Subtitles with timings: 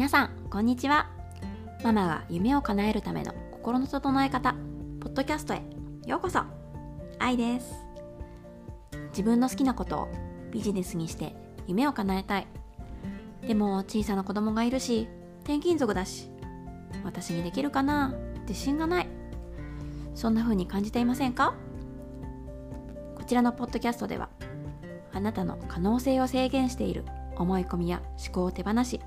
[0.00, 1.10] 皆さんこんにちは。
[1.84, 4.54] ママが夢を叶えるための心の整え方
[4.98, 5.62] ポッドキャストへ
[6.06, 6.40] ようこそ。
[7.18, 7.70] 愛です。
[9.10, 10.08] 自分の好きなことを
[10.52, 11.36] ビジネスにして
[11.66, 12.46] 夢を叶えたい。
[13.46, 15.06] でも小さな子供がいるし
[15.42, 16.30] 転勤族だし
[17.04, 18.14] 私にできるかな？
[18.48, 19.06] 自信がない。
[20.14, 21.52] そんな風に感じていませんか？
[23.16, 24.30] こちらのポッドキャストでは
[25.12, 27.04] あなたの可能性を制限している
[27.36, 28.98] 思い込みや思考を手放し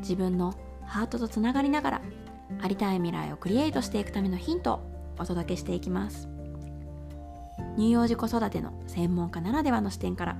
[0.00, 0.54] 自分の
[0.84, 2.00] ハートとつながりながら
[2.60, 4.80] ありたい未来をクリエイトしていくためのヒントを
[5.18, 6.28] お届けしていきます。
[7.76, 10.36] 乳幼児子育ての専門家ならではの視点から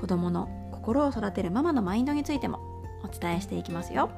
[0.00, 2.60] 子どもの心を育てるママのマインドについても
[3.04, 4.10] お伝えしていきますよ。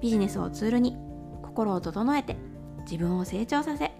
[0.00, 0.96] ビジネスをツールに
[1.42, 2.36] 心を整えて
[2.90, 3.92] 自分を成長させ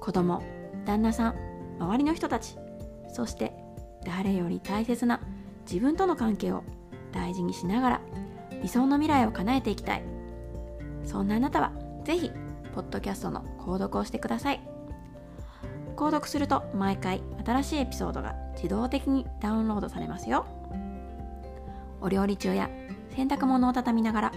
[0.00, 0.42] 子供
[0.84, 1.34] 旦那さん
[1.78, 2.56] 周りの人たち
[3.08, 3.52] そして
[4.04, 5.20] 誰より大切な
[5.70, 6.64] 自分との関係を
[7.14, 8.00] 大事にしながら
[8.62, 10.02] 理想の未来を叶えていきたい。
[11.04, 11.72] そんなあなたは
[12.04, 12.30] ぜひ
[12.74, 14.60] ポッドキャストの購読をしてください。
[15.96, 20.44] 購読すると毎回新しいエピソードが自動的にダウンロードされますよ。
[22.00, 22.68] お料理中や
[23.14, 24.32] 洗濯物を畳みながら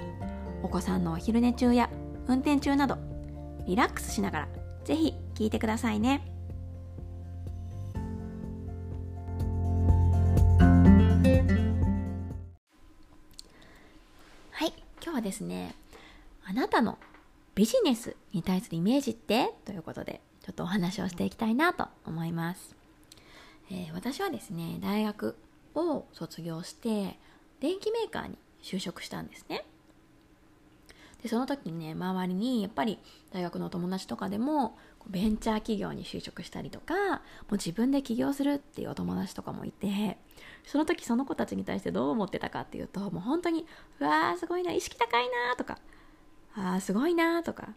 [0.61, 1.89] お子さんのお昼寝中や
[2.27, 2.97] 運転中など
[3.65, 4.47] リラックスしながら
[4.85, 6.36] ぜひ聞いてくださいね。
[15.28, 15.75] ですね。
[16.45, 16.97] あなたの
[17.53, 19.53] ビジネスに対するイメージって？
[19.66, 22.73] ということでちょっとお話をしていきたいなと思います、
[23.70, 25.36] えー、私はですね大学
[25.75, 27.20] を卒業して
[27.59, 29.66] 電機メーカーに就職したんですね。
[31.28, 33.00] でその時にね周りにやっぱり
[33.33, 34.78] 大学のお友達とかでも
[35.09, 37.20] ベンチャー企業に就職したりとかも
[37.52, 40.17] う自分で起業するっていうお友達とかもいて
[40.66, 43.66] その時その子たちに対してどう思ってたかっていうともう本当に
[44.00, 45.80] うわーすごいな意識高いなとか
[46.55, 47.73] あーすごいなとか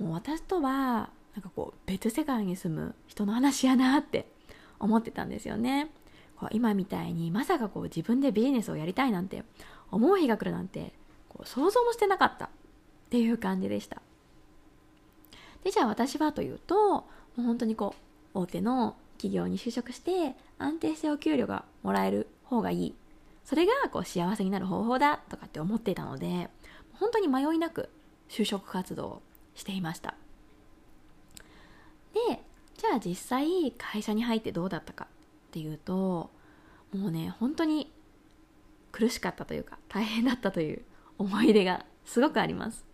[0.00, 4.28] もう私とはなんかこう別世界に住む人の話やなって
[4.80, 5.90] 思ってたんですよね。
[6.36, 9.44] こう今みたいにまさかこう自分でビジネスをやりたいなんて
[9.90, 10.92] 思う日が来るなんて
[11.44, 12.48] 想像もしてなかったっ
[13.10, 14.02] ていう感じでした。
[15.64, 17.04] でじゃあ私はというとも
[17.38, 17.94] う本当にこ
[18.34, 22.94] う大手の企業に就職して安定してお給料がもらえる方がいい。
[23.44, 26.50] それがこう幸せになる方法だとかって思っていたので
[26.92, 27.88] 本当に迷いなく
[28.28, 29.22] 就職活動を
[29.54, 30.14] していました。
[32.12, 32.42] で
[32.76, 35.06] じゃあ実際会社に入ってどうだったか
[35.48, 36.30] っていうと
[36.94, 37.90] もうね本当に
[38.92, 40.82] 苦しかったというか大変だったという
[41.18, 42.84] 思い出がすごくあります。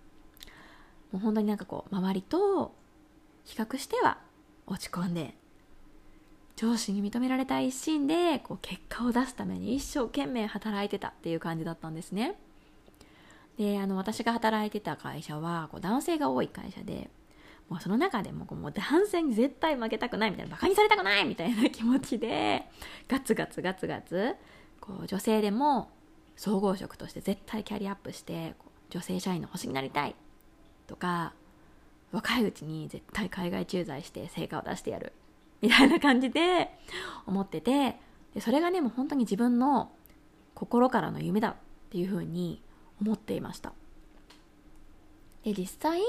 [1.12, 2.74] もう本当になんかこう周りと
[3.44, 4.18] 比較しては
[4.66, 5.34] 落ち込んで
[6.56, 12.36] 上司に認められた一心でこう結果を出すために一生懸命働いてたっていう感じだったんですね。
[13.58, 17.10] であの私が働いてた会社はこう男性が多い会社で
[17.68, 22.64] もうその中でももう男性に絶対負けたくないみたいなバカにされたくないみたいな気持ちで
[23.08, 24.34] ガツガツガツガツ
[24.80, 25.90] こう女性でも
[26.36, 28.54] 総合職として絶対キャリアアップして
[28.90, 30.14] 女性社員の星になりたい。
[30.86, 31.32] とか
[32.12, 35.12] 若いうちに絶対海外駐在して成果を出してやる。
[35.60, 36.70] みたいな感じで
[37.26, 37.98] 思ってて
[38.34, 39.92] でそれがねもう本当に自分の
[40.54, 41.54] 心からの夢だっ
[41.90, 42.62] ていうふうに
[43.00, 43.72] 思っていました。
[45.42, 46.00] で実際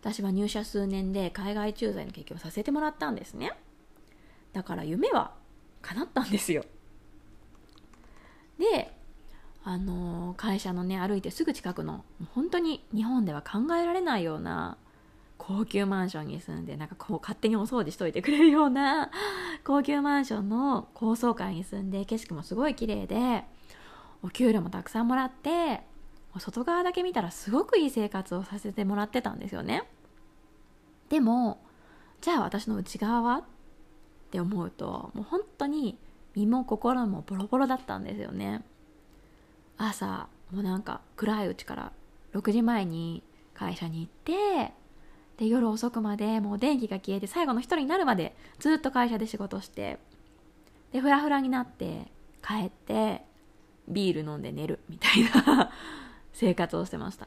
[0.00, 3.52] 私は入社数年で海外駐在の経験をさせてもらったんですね。
[4.52, 5.32] だから夢は
[5.82, 6.64] 叶ったんですよ。
[8.58, 8.89] で
[9.62, 12.04] あの会社のね歩いてすぐ近くの
[12.34, 14.78] 本当に日本では考えられないような
[15.36, 19.10] 高級マンションに住んでなんかこう勝手にお掃除しといてくれるような
[19.64, 23.44] 高級マンションの高層階に住んで景色もすごい綺麗で
[24.22, 25.80] お給料もたくさんもらって
[26.38, 29.82] 外側だけ見たらすごくいい生活をさせてもらってたんですよね。
[31.08, 31.60] でも
[32.20, 33.42] じゃあ私の内側はっ
[34.30, 35.98] て思うともう本当に
[36.36, 38.62] 身も心もボロボロだったんですよね。
[39.80, 41.92] 朝もうなんか暗いうちから
[42.34, 43.22] 6時前に
[43.54, 44.72] 会社に行って
[45.38, 49.98] で夜遅くまでもう電気が消えて最後の一人になるまでずっと会社で仕事して
[50.92, 52.12] でフラフラになって
[52.46, 53.22] 帰って
[53.88, 55.70] ビール飲んで寝るみたいな
[56.32, 57.26] 生活をしてました。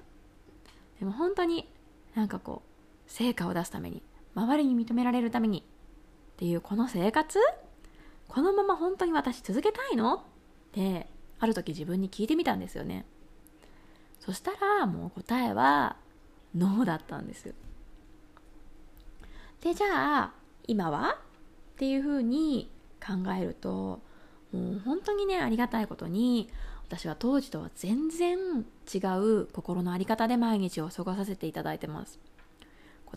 [0.99, 1.69] でも本当に
[2.13, 4.01] なんかこう成果を出すために
[4.35, 5.59] 周りに認められるために
[6.33, 7.39] っていうこの生活？
[8.27, 10.15] このまま本当に私続けたいの？
[10.15, 10.21] っ
[10.71, 11.07] て
[11.43, 13.03] ある時自分に聞いてみたんですよね。
[14.21, 15.97] そしたらもう答えは
[16.55, 17.53] ノーだったんです
[19.59, 19.87] でじゃ
[20.21, 20.31] あ
[20.65, 21.17] 今は
[21.73, 22.71] っていうふうに
[23.05, 23.99] 考えると
[24.53, 26.49] もう本当にねありがたいことに
[26.87, 28.37] 私は当時とは全然
[28.93, 32.19] 違う心の在り方で毎日を過ごさせていただいてます。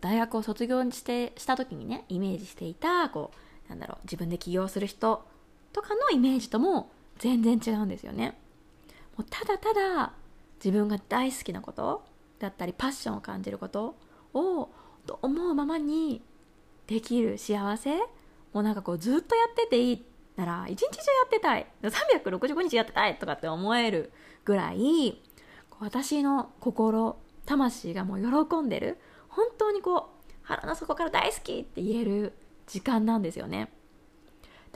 [0.00, 3.30] 大学を卒業してした時にねイメージしていたこ
[3.66, 5.24] うなんだろう自分で起業する人
[5.72, 8.38] とかのイメージとも全然違うんですよね。
[9.16, 10.12] もうただただ
[10.64, 12.04] 自分が大好きなこと
[12.38, 13.96] だったりパッションを感じること
[14.34, 14.70] を
[15.06, 16.22] と思うままに
[16.86, 17.96] できる幸せ
[18.52, 20.04] もうなんかこうずっとやってていい
[20.36, 21.66] なら一日中やってたい。
[21.82, 24.12] 365日やってたいとかって思える
[24.44, 25.22] ぐらい
[25.80, 28.98] 私の心魂がもう喜んでる。
[29.28, 30.02] 本当にこう
[30.42, 32.32] 腹の底から大好きって言える
[32.66, 33.72] 時間なんですよね。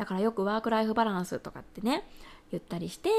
[0.01, 2.09] だからよくワークライフバランスとかってね
[2.51, 3.11] 言ったりして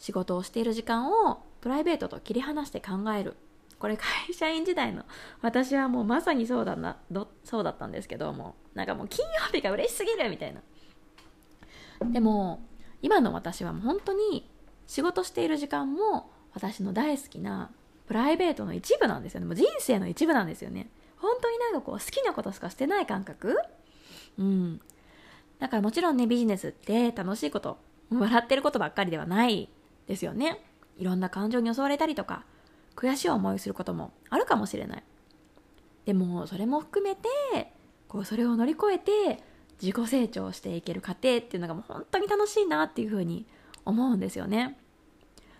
[0.00, 3.36] 仕事をしている時間をプライベートと切り離して考える。
[3.78, 5.04] これ会社員時代の
[5.42, 6.96] 私はもうまさにそうだな
[7.44, 10.60] そうだったんですけどもなんかもう金曜日が嬉しすぎるみたいな。
[12.10, 12.66] でも
[13.00, 14.50] 今の私はもう本当に
[14.88, 17.70] 仕事している時間も私の大好きな
[18.08, 19.46] プライベートの一部なんですよね。
[19.46, 20.90] もう人生の一部なんですよね。
[21.18, 23.56] 本当になんかこう好きなことしかしてない感覚。
[24.36, 24.80] うん。
[25.58, 27.78] だからもちろんねビジネスって楽しいこと
[28.10, 29.68] 笑ってることばっかりではない
[30.06, 30.62] ですよね。
[30.96, 32.44] いろんな感情に襲われたりとか
[32.96, 35.04] 悔しい思いすることもあるかもしれない。
[36.06, 37.72] でもそれも含めて
[38.08, 39.42] こうそれを乗り越えて
[39.80, 43.46] 自己成長していける過程っていうのがもう本当に楽しいなっていうふうに
[43.84, 44.78] 思うんですよね。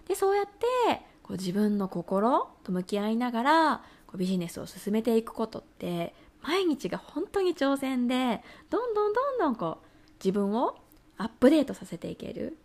[0.07, 9.88] でそうやってこう自分の心と向き合いながらこうビジネスを進めていくことって毎日が本当に挑戦でどんどんどんどんこう
[10.23, 10.77] 自分を
[11.17, 12.57] アップデートさせていける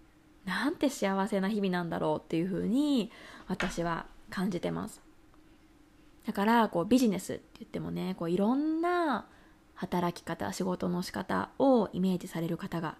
[0.45, 3.11] なんて幸せな日々なんだろうっていうふうに
[3.47, 5.01] 私は感じてます。
[6.25, 9.25] だからこうビジネスって言ってもねこういろんな
[9.75, 12.95] 働き方仕事の仕方をイメージされる方が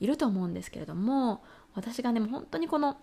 [0.00, 1.42] いると思うんですけれども
[1.74, 2.98] 私がねもう本当にこの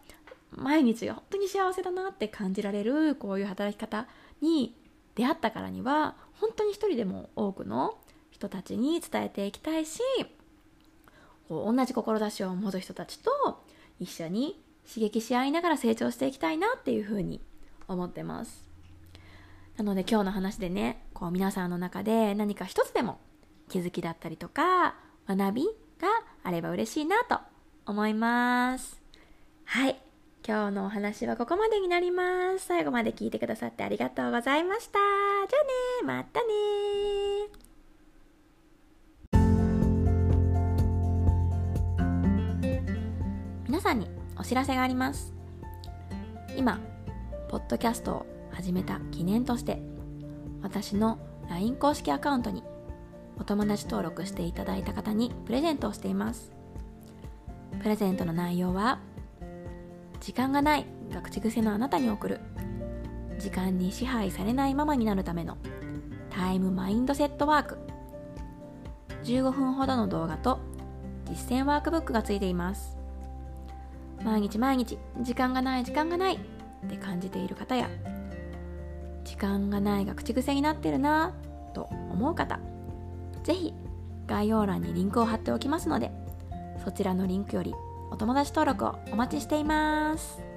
[0.51, 4.07] 毎日が本当に幸せだなって感じられるこういう働き方
[4.41, 4.75] に
[5.15, 7.97] 出会ったからには本当に一人でも多くの
[8.29, 9.99] 人たちに伝えていきたいし
[11.53, 13.29] こう同じ志を持つ人たちと
[13.99, 17.41] 一緒に刺激し合いながら成長していきたいなっていうふうに
[17.87, 18.67] 思ってます。
[19.77, 23.19] なので今日の話でねこう皆さんの中で何か一つでも
[23.69, 24.95] 気づきだったりとか
[25.27, 25.63] 学び
[25.99, 26.07] が
[26.43, 27.37] あれば嬉しいなと
[27.85, 28.99] 思います。
[29.65, 29.99] はい。
[30.45, 32.65] 今日のお話はここまでになります。
[32.65, 34.99] 最後まで聞いてくださってありがとうございました。
[34.99, 35.59] じゃ
[36.03, 37.02] あねまたね
[44.43, 45.33] お知らせがあります。
[46.57, 46.81] 今
[47.47, 49.81] ポッドキャストを始めた記念として
[50.61, 51.17] 私の
[51.49, 52.61] LINE 公式アカウントに
[53.39, 56.51] お友達登録していただいた方にプレゼントをしています。
[57.81, 58.99] プレゼントの内容は
[60.19, 62.41] 時間がないが口癖のあなたに送る
[63.39, 65.57] 時間に支配されないままになるための
[66.29, 67.77] タイムマインドセットワーク。
[69.23, 70.59] 15分ほどの動画と
[71.29, 73.02] 実践ワークブックがついています。
[74.23, 76.39] 毎日毎日時間がない時間がないっ
[76.89, 77.89] て感じている方や
[79.23, 81.33] 時間がないが口癖になってるな
[81.73, 82.59] と思う方
[83.43, 83.73] 是非
[84.27, 86.11] 概要欄にリンクを貼っておきますので
[86.83, 87.73] そちらのリンクより
[88.11, 90.52] お友達登録をお待ちしています。